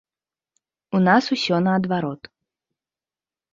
[0.99, 2.21] У нас усё наадварот.